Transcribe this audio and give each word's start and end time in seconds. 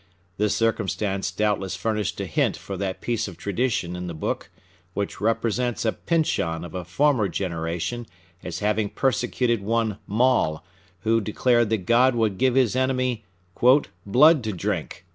This 0.37 0.55
circumstance 0.55 1.29
doubtless 1.29 1.75
furnished 1.75 2.19
a 2.19 2.25
hint 2.25 2.57
for 2.57 2.75
that 2.75 3.01
piece 3.01 3.27
of 3.27 3.37
tradition 3.37 3.95
in 3.95 4.07
the 4.07 4.15
book 4.15 4.49
which 4.95 5.21
represents 5.21 5.85
a 5.85 5.91
Pyncheon 5.91 6.65
of 6.65 6.73
a 6.73 6.83
former 6.83 7.27
generation 7.29 8.07
as 8.43 8.61
having 8.61 8.89
persecuted 8.89 9.61
one 9.61 9.99
Maule, 10.07 10.63
who 11.01 11.21
declared 11.21 11.69
that 11.69 11.85
God 11.85 12.15
would 12.15 12.39
give 12.39 12.55
his 12.55 12.75
enemy 12.75 13.25
"blood 13.61 14.43
to 14.43 14.51
drink." 14.53 15.05